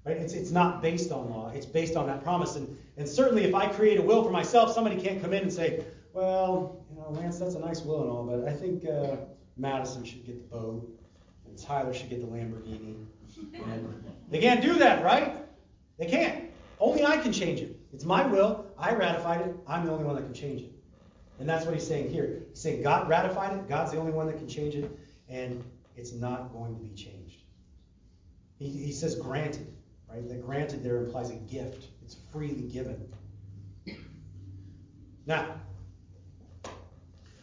[0.09, 0.16] Right?
[0.16, 2.57] It's, it's not based on law, it's based on that promise.
[2.57, 5.53] And, and certainly, if I create a will for myself, somebody can't come in and
[5.53, 9.16] say, well, you know, Lance, that's a nice will and all, but I think uh,
[9.59, 10.88] Madison should get the boat,
[11.47, 13.05] and Tyler should get the Lamborghini.
[13.53, 15.37] And they can't do that, right?
[15.99, 16.44] They can't.
[16.81, 17.79] Only I can change it.
[17.92, 18.66] It's my will.
[18.79, 19.55] I ratified it.
[19.66, 20.73] I'm the only one that can change it.
[21.38, 22.44] And that's what he's saying here.
[22.51, 23.68] He's saying God ratified it.
[23.68, 24.90] God's the only one that can change it.
[25.29, 25.62] And
[25.97, 27.42] it's not going to be changed.
[28.59, 29.73] He, he says granted,
[30.11, 30.29] right?
[30.29, 31.88] That granted there implies a gift.
[32.03, 33.12] It's freely given.
[35.27, 35.61] Now,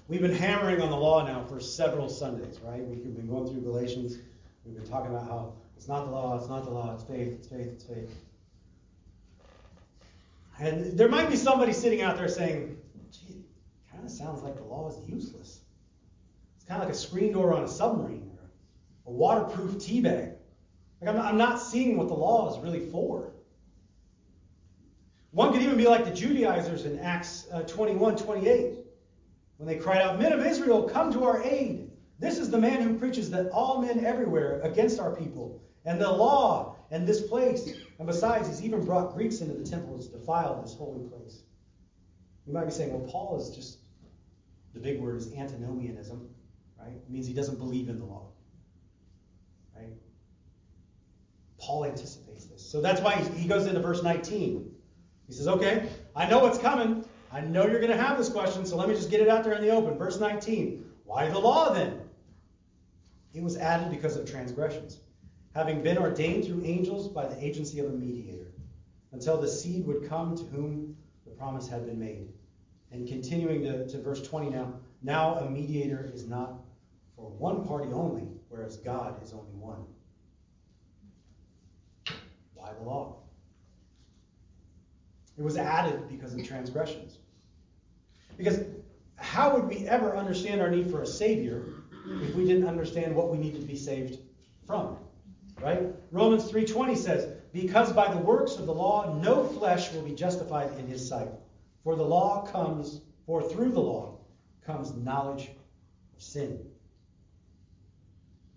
[0.08, 2.84] we've been hammering on the law now for several Sundays, right?
[2.84, 4.18] We've been going through Galatians.
[4.66, 7.34] We've been talking about how it's not the law, it's not the law, it's faith,
[7.34, 8.16] it's faith, it's faith.
[10.60, 12.78] And there might be somebody sitting out there saying,
[13.12, 15.60] gee, it kind of sounds like the law is useless.
[16.56, 20.35] It's kind of like a screen door on a submarine or a waterproof tea bag.
[21.02, 23.32] Like I'm not, I'm not seeing what the law is really for.
[25.32, 28.78] One could even be like the Judaizers in Acts uh, 21 28,
[29.58, 31.92] when they cried out, Men of Israel, come to our aid.
[32.20, 36.10] This is the man who preaches that all men everywhere against our people, and the
[36.10, 37.70] law, and this place.
[38.00, 41.42] And besides, he's even brought Greeks into the temple to defile this holy place.
[42.48, 43.80] You might be saying, well, Paul is just,
[44.74, 46.30] the big word is antinomianism,
[46.80, 46.94] right?
[46.94, 48.28] It means he doesn't believe in the law,
[49.76, 49.94] right?
[51.66, 52.70] Paul anticipates this.
[52.70, 54.72] So that's why he goes into verse 19.
[55.28, 57.04] He says, okay, I know what's coming.
[57.32, 59.44] I know you're going to have this question, so let me just get it out
[59.44, 59.98] there in the open.
[59.98, 60.86] Verse 19.
[61.04, 62.02] Why the law then?
[63.34, 65.00] It was added because of transgressions
[65.56, 68.52] having been ordained through angels by the agency of a mediator,
[69.14, 72.28] until the seed would come to whom the promise had been made.
[72.92, 76.60] And continuing to, to verse 20 now, now a mediator is not
[77.16, 79.86] for one party only, whereas God is only one.
[82.74, 83.18] The law?
[85.38, 87.20] It was added because of transgressions.
[88.38, 88.62] Because
[89.18, 91.66] how would we ever understand our need for a Savior
[92.22, 94.20] if we didn't understand what we needed to be saved
[94.66, 94.98] from?
[95.62, 95.94] Right?
[96.12, 100.78] Romans 3:20 says, "Because by the works of the law no flesh will be justified
[100.78, 101.32] in his sight,
[101.84, 104.18] for the law comes, for through the law
[104.62, 105.50] comes knowledge
[106.16, 106.60] of sin."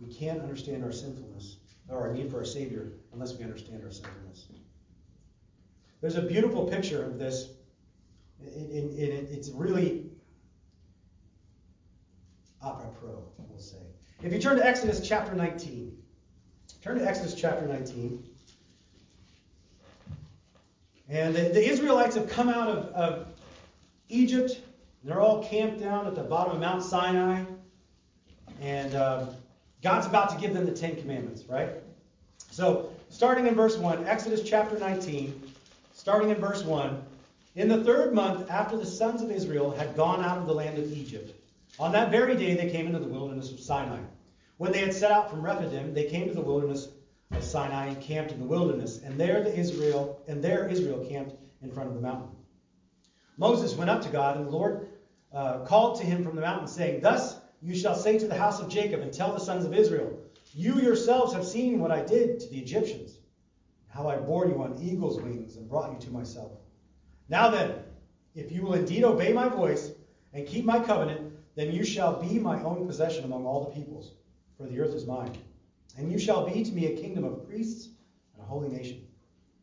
[0.01, 1.58] We can't understand our sinfulness
[1.89, 4.47] or our need for a savior unless we understand our sinfulness.
[6.01, 7.51] There's a beautiful picture of this.
[8.41, 10.07] and it's really
[12.65, 13.77] apropos, we'll say.
[14.23, 15.99] If you turn to Exodus chapter 19,
[16.83, 18.23] Turn to Exodus chapter 19.
[21.09, 23.27] And the, the Israelites have come out of, of
[24.09, 24.61] Egypt.
[25.03, 27.43] They're all camped down at the bottom of Mount Sinai.
[28.61, 29.27] And uh,
[29.83, 31.71] God's about to give them the Ten Commandments, right?
[32.51, 35.53] So, starting in verse 1, Exodus chapter 19,
[35.93, 37.03] starting in verse 1.
[37.55, 40.79] In the third month after the sons of Israel had gone out of the land
[40.79, 41.35] of Egypt,
[41.79, 44.01] on that very day they came into the wilderness of Sinai.
[44.57, 46.89] When they had set out from Rephidim, they came to the wilderness
[47.31, 51.35] of Sinai and camped in the wilderness, and there the Israel and there Israel camped
[51.63, 52.31] in front of the mountain.
[53.37, 54.89] Moses went up to God, and the Lord
[55.33, 58.61] uh, called to him from the mountain, saying, "Thus you shall say to the house
[58.61, 60.19] of Jacob and tell the sons of Israel,
[60.53, 63.19] You yourselves have seen what I did to the Egyptians,
[63.89, 66.53] how I bore you on eagle's wings and brought you to myself.
[67.29, 67.75] Now then,
[68.35, 69.91] if you will indeed obey my voice
[70.33, 74.13] and keep my covenant, then you shall be my own possession among all the peoples."
[74.59, 75.39] for the earth is mine.
[75.97, 77.89] And you shall be to me a kingdom of priests
[78.35, 79.07] and a holy nation.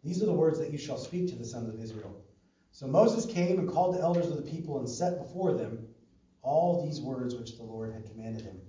[0.04, 2.16] These are the words that you shall speak to the sons of Israel.
[2.72, 5.88] So Moses came and called the elders of the people and set before them
[6.46, 8.62] all these words which the Lord had commanded him.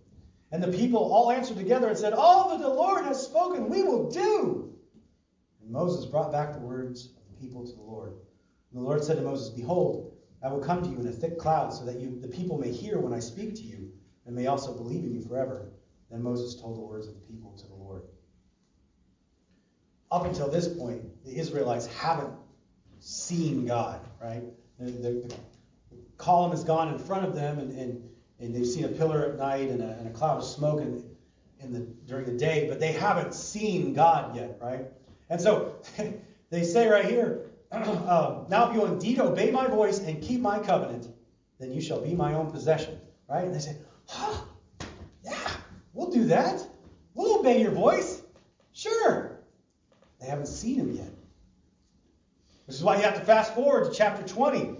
[0.51, 3.83] And the people all answered together and said, All that the Lord has spoken, we
[3.83, 4.75] will do.
[5.63, 8.15] And Moses brought back the words of the people to the Lord.
[8.73, 11.39] And the Lord said to Moses, Behold, I will come to you in a thick
[11.39, 13.93] cloud, so that you, the people may hear when I speak to you,
[14.25, 15.73] and may also believe in you forever.
[16.11, 18.03] Then Moses told the words of the people to the Lord.
[20.11, 22.33] Up until this point, the Israelites haven't
[23.01, 24.43] seen God, right?
[24.79, 25.35] The, the,
[26.19, 28.09] column has gone in front of them, and, and,
[28.41, 31.05] and they've seen a pillar at night and a, and a cloud of smoke in,
[31.61, 34.87] in the, during the day, but they haven't seen God yet, right?
[35.31, 35.77] And so
[36.51, 40.59] they say right here, um, now if you indeed obey my voice and keep my
[40.59, 41.09] covenant,
[41.59, 42.99] then you shall be my own possession,
[43.29, 43.45] right?
[43.45, 43.77] And they say,
[44.07, 44.41] huh,
[45.25, 45.57] yeah,
[45.97, 46.63] We'll do that.
[47.15, 48.23] We'll obey your voice.
[48.75, 49.41] Sure.
[50.21, 51.11] They haven't seen him yet.
[52.67, 54.77] This is why you have to fast forward to chapter 20.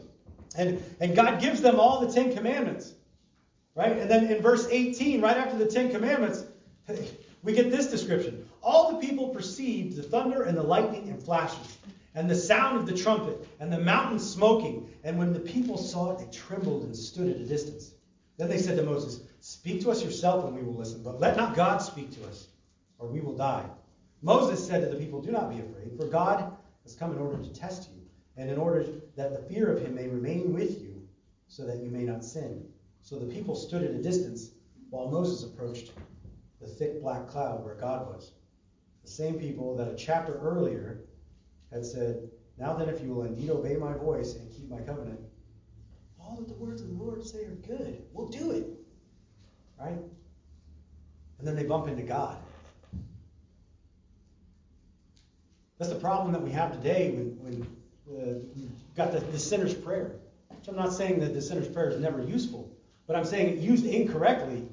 [0.57, 2.95] And, and God gives them all the Ten Commandments.
[3.75, 3.97] Right?
[3.97, 6.45] And then in verse 18, right after the Ten Commandments,
[7.43, 8.49] we get this description.
[8.63, 11.79] All the people perceived the thunder and the lightning and flashes,
[12.15, 14.89] and the sound of the trumpet, and the mountain smoking.
[15.05, 17.93] And when the people saw it, they trembled and stood at a distance.
[18.39, 21.37] Then they said to Moses, Speak to us yourself, and we will listen, but let
[21.37, 22.49] not God speak to us,
[22.99, 23.65] or we will die.
[24.23, 26.53] Moses said to the people, Do not be afraid, for God
[26.85, 27.96] has come in order to test you,
[28.37, 28.85] and in order
[29.17, 30.97] that the fear of him may remain with you,
[31.49, 32.67] so that you may not sin.
[33.03, 34.51] So the people stood at a distance
[34.91, 35.93] while Moses approached
[36.61, 38.33] the thick black cloud where God was.
[39.05, 41.05] The same people that a chapter earlier
[41.73, 45.21] had said, Now then, if you will indeed obey my voice and keep my covenant,
[46.19, 48.03] all that the words of the Lord say are good.
[48.13, 48.67] We'll do it.
[49.79, 49.99] Right?
[51.39, 52.39] And then they bump into God.
[55.79, 60.13] That's the problem that we have today when, when we've got the, the sinner's prayer.
[60.49, 62.71] Which I'm not saying that the sinner's prayer is never useful,
[63.07, 64.67] but I'm saying it used incorrectly.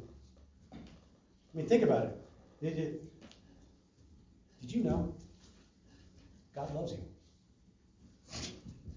[0.73, 0.77] I
[1.57, 2.17] mean, think about it.
[2.61, 2.99] Did, did,
[4.61, 5.13] did you know
[6.55, 6.99] God loves you?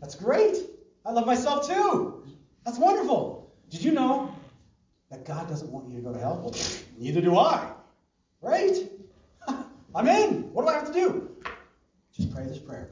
[0.00, 0.56] That's great.
[1.04, 2.24] I love myself too.
[2.64, 3.54] That's wonderful.
[3.70, 4.34] Did you know
[5.10, 6.40] that God doesn't want you to go to hell?
[6.42, 6.54] Well,
[6.98, 7.70] neither do I.
[8.40, 8.76] Right?
[9.94, 10.52] I'm in.
[10.52, 11.30] What do I have to do?
[12.12, 12.90] Just pray this prayer.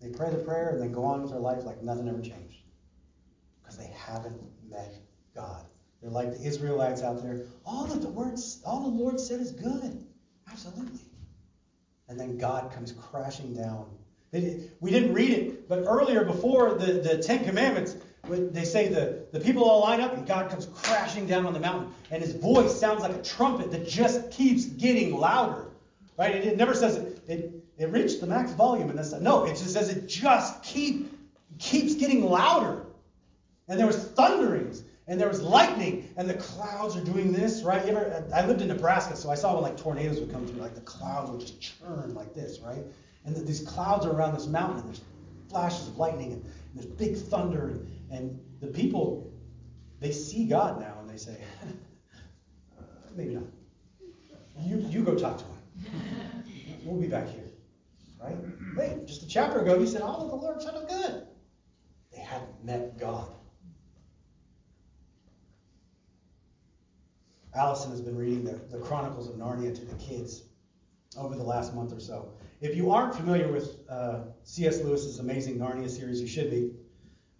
[0.00, 2.62] They pray the prayer and then go on with their life like nothing ever changed.
[3.60, 4.94] Because they haven't met
[5.34, 5.64] God.
[6.00, 7.42] They're like the Israelites out there.
[7.66, 10.04] All that the words, all the Lord said is good.
[10.50, 11.00] Absolutely.
[12.08, 13.86] And then God comes crashing down.
[14.32, 17.96] We didn't read it, but earlier, before the, the Ten Commandments,
[18.28, 21.60] they say the, the people all line up and God comes crashing down on the
[21.60, 21.92] mountain.
[22.10, 25.66] And his voice sounds like a trumpet that just keeps getting louder.
[26.16, 26.36] Right?
[26.36, 29.56] It, it never says it, it, it reached the max volume and that's no, it
[29.56, 31.18] just says it just keep
[31.58, 32.84] keeps getting louder.
[33.68, 37.82] And there was thunderings and there was lightning and the clouds are doing this, right?
[37.86, 40.74] Ever, I lived in Nebraska, so I saw when like tornadoes would come through, like
[40.74, 42.84] the clouds would just churn like this, right?
[43.24, 45.00] And the, these clouds are around this mountain and there's
[45.48, 49.32] flashes of lightning and, and there's big thunder and, and the people
[50.00, 51.38] they see God now and they say,
[53.16, 53.44] maybe not.
[54.58, 55.94] You you go talk to him.
[56.84, 57.49] We'll be back here.
[58.22, 58.36] Right?
[58.76, 61.26] Wait, just a chapter ago, you said, all of the Lord said is good.
[62.12, 63.28] They hadn't met God.
[67.54, 70.42] Allison has been reading the, the Chronicles of Narnia to the kids
[71.16, 72.30] over the last month or so.
[72.60, 74.80] If you aren't familiar with uh, C.S.
[74.82, 76.72] Lewis's amazing Narnia series, you should be.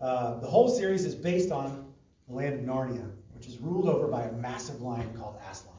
[0.00, 1.92] Uh, the whole series is based on
[2.26, 5.69] the land of Narnia, which is ruled over by a massive lion called Aslan.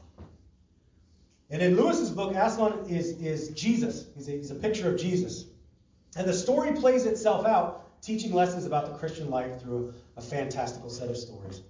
[1.52, 4.06] And in Lewis's book, Aslan is, is Jesus.
[4.16, 5.44] He's a, he's a picture of Jesus.
[6.16, 10.88] And the story plays itself out, teaching lessons about the Christian life through a, fantastical
[10.88, 11.60] set of stories.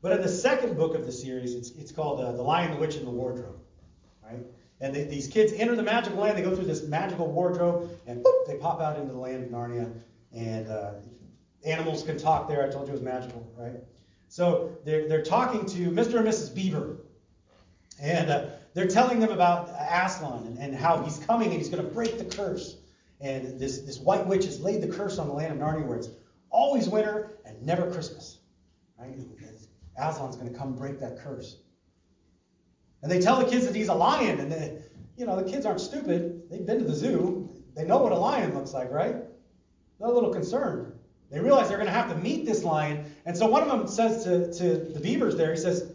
[0.00, 2.78] But in the second book of the series, it's, it's called uh, The Lion, the
[2.78, 3.58] Witch, and the Wardrobe.
[4.24, 4.40] Right?
[4.80, 6.38] And they, these kids enter the magical land.
[6.38, 9.50] They go through this magical wardrobe, and boop, they pop out into the land of
[9.50, 9.92] Narnia.
[10.34, 10.92] And uh,
[11.66, 12.66] animals can talk there.
[12.66, 13.76] I told you it was magical, right?
[14.28, 16.16] So they're, they're talking to Mr.
[16.16, 16.54] and Mrs.
[16.54, 16.96] Beaver.
[18.00, 21.84] And uh, they're telling them about Aslan and, and how he's coming and he's going
[21.84, 22.76] to break the curse.
[23.20, 25.98] And this, this white witch has laid the curse on the land of Narnia where
[25.98, 26.10] it's
[26.50, 28.38] always winter and never Christmas.
[28.98, 29.14] Right?
[29.98, 31.58] Aslan's going to come break that curse.
[33.02, 34.40] And they tell the kids that he's a lion.
[34.40, 34.78] And they,
[35.16, 36.50] you know, the kids aren't stupid.
[36.50, 37.50] They've been to the zoo.
[37.74, 39.16] They know what a lion looks like, right?
[39.98, 40.92] They're a little concerned.
[41.30, 43.14] They realize they're going to have to meet this lion.
[43.24, 45.92] And so one of them says to, to the beavers there, he says,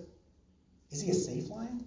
[0.92, 1.84] Is he a safe lion?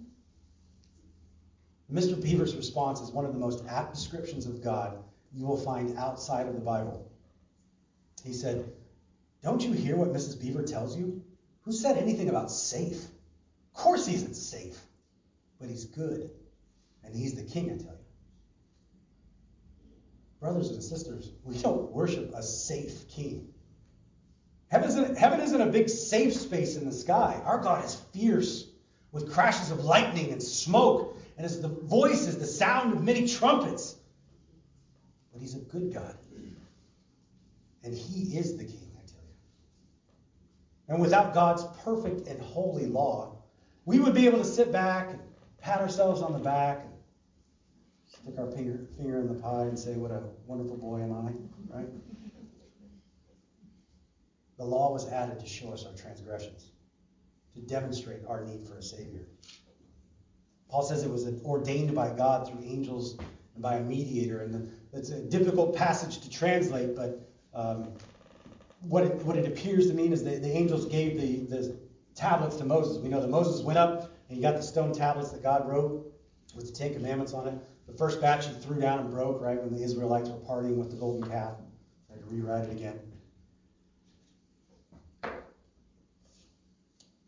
[1.91, 2.21] Mr.
[2.21, 4.97] Beaver's response is one of the most apt descriptions of God
[5.33, 7.11] you will find outside of the Bible.
[8.23, 8.71] He said,
[9.43, 10.39] Don't you hear what Mrs.
[10.39, 11.21] Beaver tells you?
[11.63, 13.03] Who said anything about safe?
[13.03, 14.79] Of course he isn't safe,
[15.59, 16.29] but he's good.
[17.03, 17.97] And he's the king, I tell you.
[20.39, 23.49] Brothers and sisters, we don't worship a safe king.
[24.69, 27.41] Heaven isn't, heaven isn't a big safe space in the sky.
[27.45, 28.67] Our God is fierce
[29.11, 33.27] with crashes of lightning and smoke and his the voice is the sound of many
[33.27, 33.95] trumpets.
[35.33, 36.15] But he's a good God.
[37.83, 40.93] And he is the king, I tell you.
[40.93, 43.39] And without God's perfect and holy law,
[43.85, 45.19] we would be able to sit back and
[45.57, 46.93] pat ourselves on the back and
[48.05, 51.89] stick our finger in the pie and say, What a wonderful boy am I, right?
[54.59, 56.69] The law was added to show us our transgressions,
[57.55, 59.25] to demonstrate our need for a Savior.
[60.71, 64.41] Paul says it was ordained by God through angels and by a mediator.
[64.43, 67.89] And it's a difficult passage to translate, but um,
[68.79, 71.77] what it, what it appears to mean is that the angels gave the, the
[72.15, 72.97] tablets to Moses.
[72.99, 76.09] We know that Moses went up and he got the stone tablets that God wrote
[76.55, 77.55] with the Ten Commandments on it.
[77.85, 80.89] The first batch he threw down and broke, right, when the Israelites were partying with
[80.89, 81.55] the golden calf.
[82.07, 82.99] They had to rewrite it again.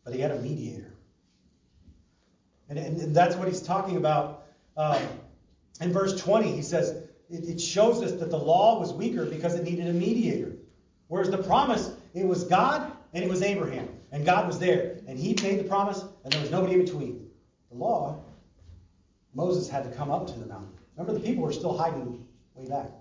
[0.06, 0.93] But he had a mediator.
[2.78, 4.45] And, and, that's what he's talking about.
[4.78, 5.01] Um,
[5.82, 6.89] in verse 20, he says,
[7.30, 10.53] it, it shows us that the law was weaker because it needed a mediator.
[11.07, 13.88] Whereas the promise, it was God and it was Abraham.
[14.11, 14.97] And God was there.
[15.07, 17.30] And he made the promise, and there was nobody in between.
[17.71, 18.19] The law,
[19.34, 20.69] Moses had to come up to the mountain.
[20.95, 22.91] Remember, the people were still hiding way back.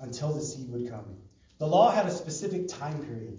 [0.00, 1.04] Until the seed would come.
[1.58, 3.38] The law had a specific time period.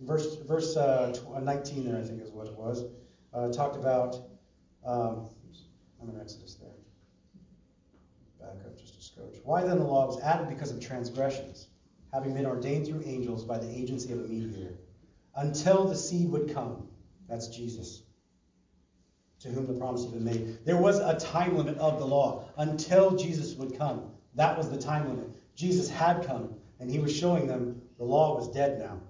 [0.00, 2.84] Verse, verse uh, 19 there, I think is what it was,
[3.32, 4.16] uh, talked about.
[4.84, 5.28] Um,
[6.00, 6.70] I'm in Exodus there.
[8.38, 9.40] Back up just a skosh.
[9.44, 11.68] Why then the law was added because of transgressions,
[12.12, 14.74] having been ordained through angels by the agency of a mediator,
[15.34, 16.88] until the seed would come.
[17.28, 18.02] That's Jesus,
[19.40, 20.64] to whom the promise had been made.
[20.64, 24.10] There was a time limit of the law until Jesus would come.
[24.34, 25.30] That was the time limit.
[25.56, 29.00] Jesus had come, and he was showing them the law was dead now.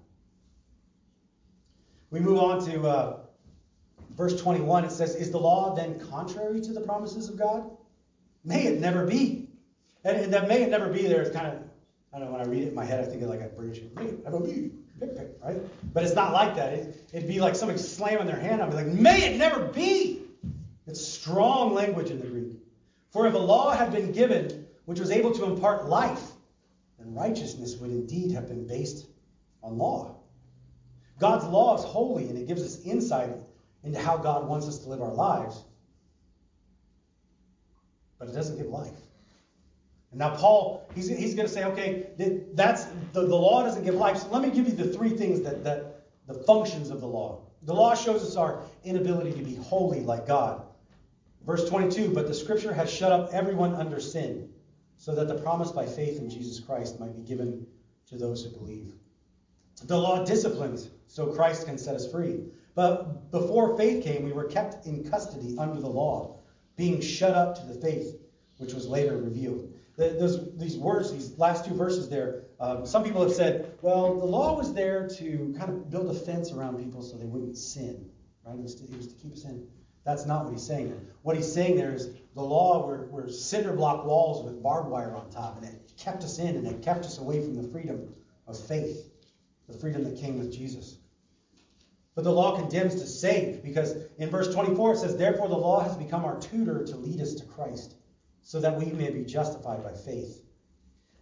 [2.17, 3.19] We move on to uh,
[4.17, 4.87] verse 21.
[4.87, 7.71] It says, Is the law then contrary to the promises of God?
[8.43, 9.51] May it never be.
[10.03, 11.59] And, and that may it never be there is kind of,
[12.15, 13.49] I don't know, when I read it in my head, I think of like a
[13.49, 14.71] British, may it never be.
[14.99, 15.61] Pick, pick, right?
[15.93, 16.73] But it's not like that.
[16.73, 20.23] It, it'd be like somebody slamming their hand on me, like, may it never be.
[20.87, 22.57] It's strong language in the Greek.
[23.11, 26.31] For if a law had been given which was able to impart life,
[26.99, 29.05] then righteousness would indeed have been based
[29.63, 30.16] on law.
[31.19, 33.31] God's law is holy and it gives us insight
[33.85, 35.65] into how God wants us to live our lives.
[38.19, 38.97] But it doesn't give life.
[40.11, 42.07] And now Paul, he's, he's going to say, okay,
[42.55, 44.19] that's the, the law doesn't give life.
[44.19, 47.43] So let me give you the three things that, that the functions of the law.
[47.63, 50.63] The law shows us our inability to be holy like God.
[51.45, 54.49] Verse 22, but the scripture has shut up everyone under sin,
[54.99, 57.67] so that the promise by faith in Jesus Christ might be given
[58.09, 58.93] to those who believe.
[59.85, 62.41] The law disciplines so Christ can set us free.
[62.75, 66.41] But before faith came, we were kept in custody under the law,
[66.77, 68.17] being shut up to the faith
[68.59, 69.73] which was later revealed.
[69.97, 74.27] Those, these words, these last two verses there, um, some people have said, well, the
[74.27, 78.11] law was there to kind of build a fence around people so they wouldn't sin.
[78.45, 78.57] Right?
[78.57, 79.67] It was to, it was to keep us in.
[80.05, 81.01] That's not what he's saying.
[81.23, 85.15] What he's saying there is the law were, were cinder block walls with barbed wire
[85.15, 88.15] on top, and it kept us in and it kept us away from the freedom
[88.47, 89.11] of faith
[89.69, 90.99] the freedom that came with Jesus.
[92.15, 95.83] But the law condemns to save because in verse 24 it says, Therefore the law
[95.83, 97.95] has become our tutor to lead us to Christ,
[98.43, 100.43] so that we may be justified by faith.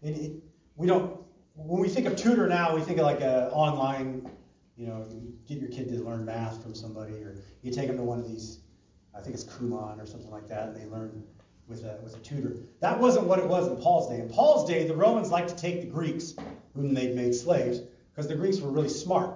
[0.02, 0.32] And it,
[0.76, 1.20] we don't,
[1.54, 4.30] when we think of tutor now, we think of like an online,
[4.76, 7.96] you know, you get your kid to learn math from somebody, or you take them
[7.96, 8.60] to one of these,
[9.16, 11.24] I think it's Kumon or something like that, and they learn
[11.66, 12.56] with a, with a tutor.
[12.80, 14.20] That wasn't what it was in Paul's day.
[14.20, 16.34] In Paul's day, the Romans liked to take the Greeks,
[16.74, 17.80] whom they'd made slaves,
[18.14, 19.34] because the Greeks were really smart.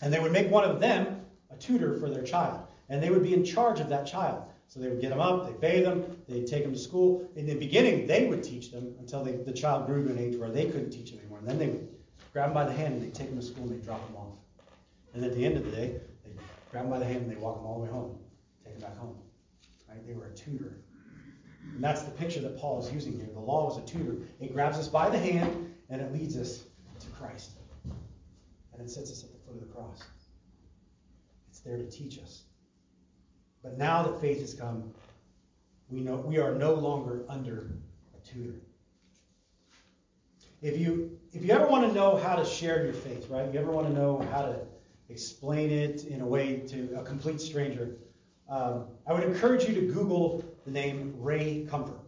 [0.00, 2.60] And they would make one of them a tutor for their child.
[2.88, 4.44] And they would be in charge of that child.
[4.68, 7.28] So they would get them up, they'd bathe them, they'd take them to school.
[7.36, 10.36] In the beginning, they would teach them until they, the child grew to an age
[10.36, 11.38] where they couldn't teach them anymore.
[11.38, 11.88] And then they would
[12.32, 14.16] grab them by the hand and they'd take them to school and they'd drop them
[14.16, 14.36] off.
[15.12, 16.38] And at the end of the day, they'd
[16.70, 18.18] grab them by the hand and they'd walk them all the way home,
[18.64, 19.16] take them back home.
[19.88, 20.04] Right?
[20.06, 20.76] They were a tutor.
[21.74, 23.28] And that's the picture that Paul is using here.
[23.32, 24.16] The law was a tutor.
[24.40, 26.64] It grabs us by the hand and it leads us
[27.00, 27.53] to Christ
[28.78, 30.02] and it sets us at the foot of the cross.
[31.48, 32.42] It's there to teach us.
[33.62, 34.92] But now that faith has come,
[35.88, 37.70] we know we are no longer under
[38.14, 38.56] a tutor.
[40.60, 43.52] If you if you ever want to know how to share your faith, right?
[43.52, 44.60] You ever want to know how to
[45.08, 47.96] explain it in a way to a complete stranger,
[48.48, 52.00] um, I would encourage you to Google the name Ray Comfort.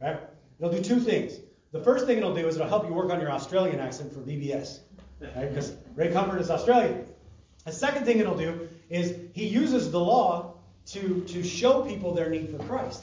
[0.00, 0.18] Right?
[0.58, 1.34] It'll do two things.
[1.72, 4.20] The first thing it'll do is it'll help you work on your Australian accent for
[4.20, 4.80] VBS
[5.20, 5.48] right?
[5.48, 7.06] Because Ray Comfort is Australian.
[7.64, 10.54] The second thing it'll do is he uses the law
[10.86, 13.02] to, to show people their need for Christ,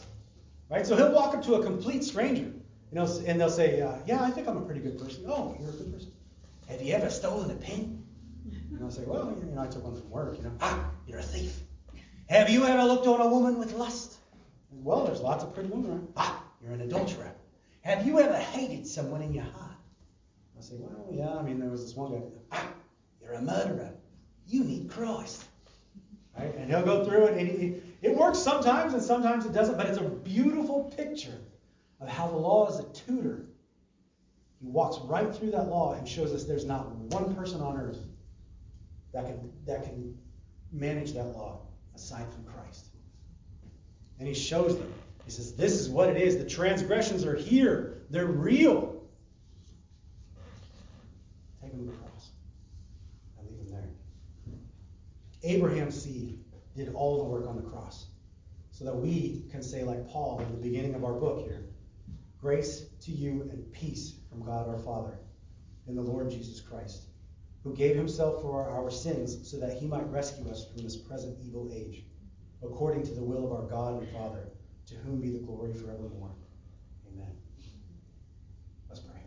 [0.70, 0.86] right?
[0.86, 2.54] So he'll walk up to a complete stranger, you
[2.92, 5.70] know, and they'll say, uh, "Yeah, I think I'm a pretty good person." Oh, you're
[5.70, 6.12] a good person.
[6.68, 8.04] Have you ever stolen a pen?
[8.72, 11.20] And I'll say, "Well, you know, I took one from work." You know, ah, you're
[11.20, 11.64] a thief.
[12.30, 14.18] Have you ever looked on a woman with lust?
[14.72, 16.08] Well, there's lots of pretty women around.
[16.16, 17.32] Ah, you're an adulterer.
[17.82, 19.72] Have you ever hated someone in your heart?
[20.58, 22.22] I say, well, yeah, I mean, there was this one guy,
[22.52, 22.68] ah,
[23.22, 23.92] you're a murderer.
[24.48, 25.46] You need Christ.
[26.38, 26.54] Right?
[26.56, 29.98] And he'll go through it, and it works sometimes, and sometimes it doesn't, but it's
[29.98, 31.40] a beautiful picture
[32.00, 33.46] of how the law is a tutor.
[34.62, 38.00] He walks right through that law and shows us there's not one person on earth
[39.14, 40.18] that can, that can
[40.72, 41.60] manage that law
[41.96, 42.88] aside from Christ.
[44.20, 44.94] And he shows them.
[45.26, 46.38] He says, This is what it is.
[46.38, 49.02] The transgressions are here, they're real.
[51.62, 52.30] Take them to the cross.
[53.40, 53.90] I leave them there.
[55.52, 56.40] Abraham's seed
[56.78, 58.08] did all the work on the cross
[58.72, 61.66] so that we can say, like Paul in the beginning of our book here,
[62.40, 65.18] grace to you and peace from God our Father
[65.88, 67.08] and the Lord Jesus Christ,
[67.64, 71.38] who gave himself for our sins so that he might rescue us from this present
[71.46, 72.06] evil age,
[72.64, 74.48] according to the will of our God and Father,
[74.88, 76.32] to whom be the glory forevermore.
[77.14, 77.32] Amen.
[78.88, 79.20] Let's pray.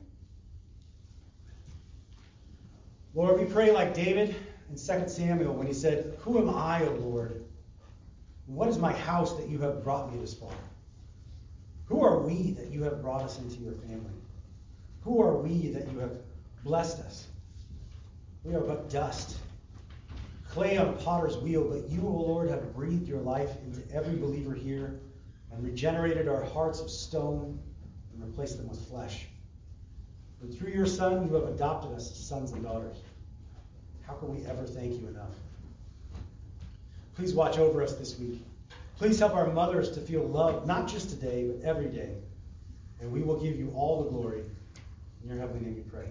[3.15, 4.35] Lord, we pray like David
[4.71, 7.45] in 2 Samuel when he said, Who am I, O Lord?
[8.47, 10.53] What is my house that you have brought me this far?
[11.87, 14.13] Who are we that you have brought us into your family?
[15.03, 16.17] Who are we that you have
[16.63, 17.27] blessed us?
[18.43, 19.39] We are but dust,
[20.49, 24.17] clay on a potter's wheel, but you, O Lord, have breathed your life into every
[24.17, 25.01] believer here
[25.51, 27.59] and regenerated our hearts of stone
[28.13, 29.27] and replaced them with flesh.
[30.43, 32.99] And through your Son, you have adopted us as sons and daughters.
[34.07, 35.31] How can we ever thank you enough?
[37.17, 38.43] Please watch over us this week.
[38.99, 42.15] Please help our mothers to feel loved, not just today, but every day.
[43.01, 44.45] And we will give you all the glory.
[45.23, 46.07] In your heavenly name we pray.